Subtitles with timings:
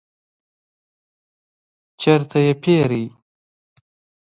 [2.01, 3.05] چیرته یی پیرئ؟